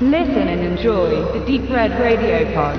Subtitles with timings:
[0.00, 2.76] Listen and enjoy the Deep Red Radio Pod.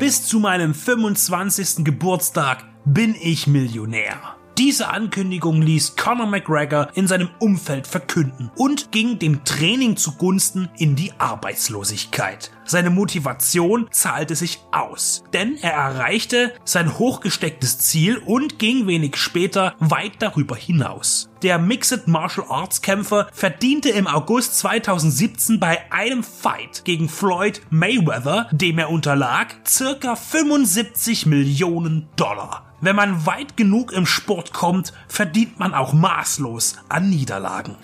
[0.00, 1.84] Bis zu meinem 25.
[1.84, 4.41] Geburtstag bin ich Millionär.
[4.58, 10.94] Diese Ankündigung ließ Conor McGregor in seinem Umfeld verkünden und ging dem Training zugunsten in
[10.94, 12.50] die Arbeitslosigkeit.
[12.64, 19.74] Seine Motivation zahlte sich aus, denn er erreichte sein hochgestecktes Ziel und ging wenig später
[19.78, 21.30] weit darüber hinaus.
[21.42, 28.48] Der Mixed Martial Arts Kämpfer verdiente im August 2017 bei einem Fight gegen Floyd Mayweather,
[28.52, 32.71] dem er unterlag, circa 75 Millionen Dollar.
[32.82, 37.76] Wenn man weit genug im Sport kommt, verdient man auch maßlos an Niederlagen.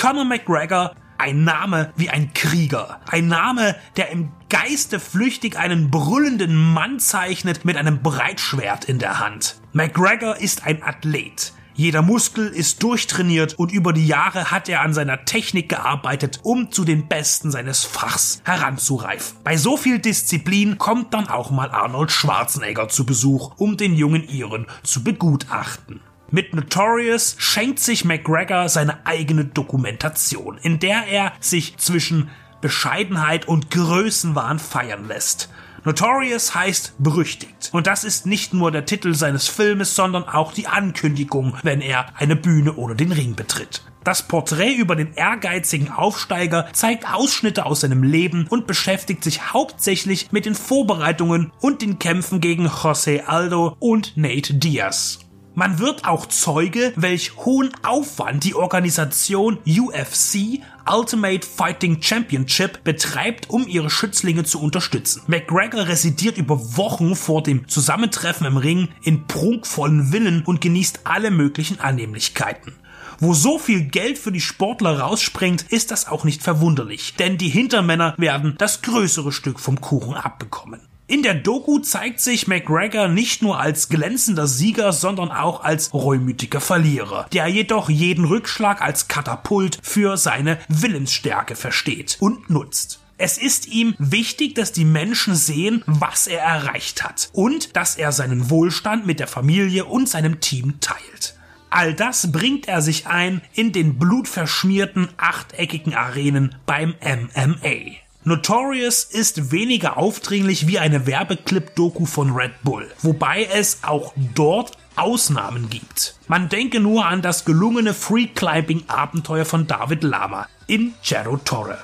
[0.00, 2.98] Conor McGregor, ein Name wie ein Krieger.
[3.10, 9.20] Ein Name, der im Geiste flüchtig einen brüllenden Mann zeichnet mit einem Breitschwert in der
[9.20, 9.60] Hand.
[9.74, 11.52] McGregor ist ein Athlet.
[11.76, 16.72] Jeder Muskel ist durchtrainiert und über die Jahre hat er an seiner Technik gearbeitet, um
[16.72, 19.36] zu den Besten seines Fachs heranzureifen.
[19.44, 24.26] Bei so viel Disziplin kommt dann auch mal Arnold Schwarzenegger zu Besuch, um den jungen
[24.26, 26.00] Iren zu begutachten.
[26.30, 32.30] Mit Notorious schenkt sich McGregor seine eigene Dokumentation, in der er sich zwischen
[32.62, 35.50] Bescheidenheit und Größenwahn feiern lässt.
[35.86, 37.70] Notorious heißt berüchtigt.
[37.72, 42.06] Und das ist nicht nur der Titel seines Filmes, sondern auch die Ankündigung, wenn er
[42.16, 43.82] eine Bühne oder den Ring betritt.
[44.02, 50.32] Das Porträt über den ehrgeizigen Aufsteiger zeigt Ausschnitte aus seinem Leben und beschäftigt sich hauptsächlich
[50.32, 55.25] mit den Vorbereitungen und den Kämpfen gegen José Aldo und Nate Diaz.
[55.58, 63.66] Man wird auch Zeuge, welch hohen Aufwand die Organisation UFC Ultimate Fighting Championship betreibt, um
[63.66, 65.22] ihre Schützlinge zu unterstützen.
[65.28, 71.30] McGregor residiert über Wochen vor dem Zusammentreffen im Ring in prunkvollen Villen und genießt alle
[71.30, 72.74] möglichen Annehmlichkeiten.
[73.18, 77.48] Wo so viel Geld für die Sportler rausspringt, ist das auch nicht verwunderlich, denn die
[77.48, 80.85] Hintermänner werden das größere Stück vom Kuchen abbekommen.
[81.08, 86.60] In der Doku zeigt sich McGregor nicht nur als glänzender Sieger, sondern auch als reumütiger
[86.60, 92.98] Verlierer, der jedoch jeden Rückschlag als Katapult für seine Willensstärke versteht und nutzt.
[93.18, 98.10] Es ist ihm wichtig, dass die Menschen sehen, was er erreicht hat und dass er
[98.10, 101.36] seinen Wohlstand mit der Familie und seinem Team teilt.
[101.70, 108.05] All das bringt er sich ein in den blutverschmierten achteckigen Arenen beim MMA.
[108.28, 115.70] Notorious ist weniger aufdringlich wie eine Werbeclip-Doku von Red Bull, wobei es auch dort Ausnahmen
[115.70, 116.16] gibt.
[116.26, 121.78] Man denke nur an das gelungene Free-Climbing-Abenteuer von David Lama in Cerro Torre.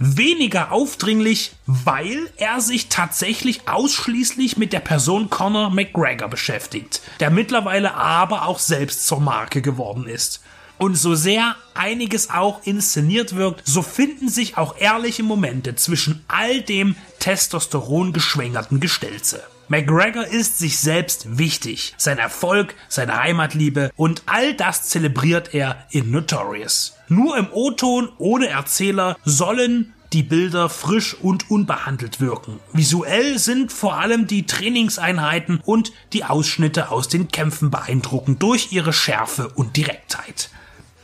[0.00, 7.94] Weniger aufdringlich, weil er sich tatsächlich ausschließlich mit der Person Conor McGregor beschäftigt, der mittlerweile
[7.94, 10.42] aber auch selbst zur Marke geworden ist.
[10.78, 16.62] Und so sehr einiges auch inszeniert wirkt, so finden sich auch ehrliche Momente zwischen all
[16.62, 19.42] dem Testosteron geschwängerten Gestelze.
[19.68, 26.10] McGregor ist sich selbst wichtig, sein Erfolg, seine Heimatliebe und all das zelebriert er in
[26.10, 26.96] Notorious.
[27.08, 32.60] Nur im O-Ton ohne Erzähler sollen die Bilder frisch und unbehandelt wirken.
[32.72, 38.92] Visuell sind vor allem die Trainingseinheiten und die Ausschnitte aus den Kämpfen beeindruckend durch ihre
[38.92, 40.50] Schärfe und Direktheit.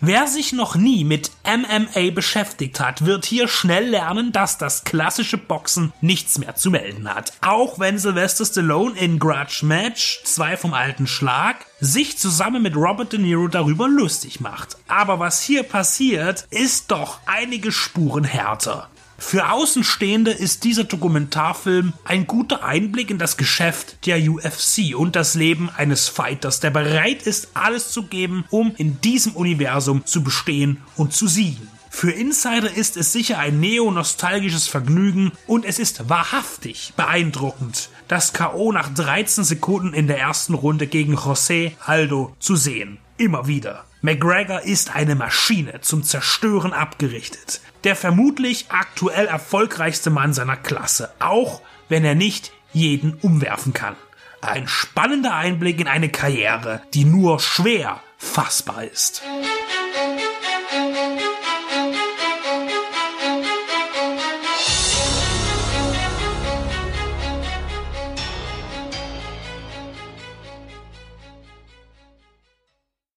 [0.00, 5.38] Wer sich noch nie mit MMA beschäftigt hat, wird hier schnell lernen, dass das klassische
[5.38, 7.32] Boxen nichts mehr zu melden hat.
[7.40, 13.12] Auch wenn Sylvester Stallone in Grudge Match, zwei vom alten Schlag, sich zusammen mit Robert
[13.12, 14.76] De Niro darüber lustig macht.
[14.88, 18.88] Aber was hier passiert, ist doch einige Spuren härter.
[19.26, 25.34] Für Außenstehende ist dieser Dokumentarfilm ein guter Einblick in das Geschäft der UFC und das
[25.34, 30.82] Leben eines Fighters, der bereit ist, alles zu geben, um in diesem Universum zu bestehen
[30.96, 31.68] und zu siegen.
[31.90, 38.72] Für Insider ist es sicher ein neo-nostalgisches Vergnügen und es ist wahrhaftig beeindruckend, das K.O.
[38.72, 42.98] nach 13 Sekunden in der ersten Runde gegen José Aldo zu sehen.
[43.16, 43.84] Immer wieder.
[44.04, 51.60] McGregor ist eine Maschine zum Zerstören abgerichtet der vermutlich aktuell erfolgreichste Mann seiner Klasse, auch
[51.88, 53.94] wenn er nicht jeden umwerfen kann.
[54.40, 59.22] Ein spannender Einblick in eine Karriere, die nur schwer fassbar ist.